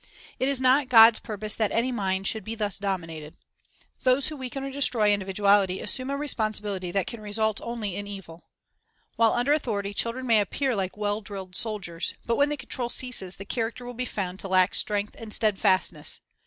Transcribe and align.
It 0.39 0.47
is 0.49 0.59
not 0.59 0.89
God's 0.89 1.19
purpose 1.19 1.53
that 1.53 1.71
any 1.71 1.91
mind 1.91 2.25
should 2.25 2.43
be 2.43 2.55
thus 2.55 2.79
dominated. 2.79 3.37
Those 4.01 4.29
who 4.29 4.35
weaken 4.35 4.63
or 4.63 4.71
destroy 4.71 5.13
individuality 5.13 5.79
assume 5.79 6.09
a 6.09 6.17
responsibility 6.17 6.89
that 6.89 7.05
can 7.05 7.21
result 7.21 7.61
only 7.61 7.95
in 7.95 8.07
evil. 8.07 8.47
While 9.15 9.33
under 9.33 9.53
authority, 9.53 9.91
the 9.91 9.93
children 9.93 10.25
may 10.25 10.39
appear 10.39 10.75
like 10.75 10.97
well 10.97 11.21
drilled 11.21 11.55
sol 11.55 11.79
diers; 11.79 12.15
but 12.25 12.35
when 12.35 12.49
the 12.49 12.57
control 12.57 12.89
ceases, 12.89 13.35
the 13.35 13.45
character 13.45 13.85
will 13.85 13.93
be 13.93 14.05
found 14.05 14.39
to 14.39 14.47
lack 14.47 14.73
strength 14.73 15.15
and 15.19 15.31
steadfastness. 15.31 16.19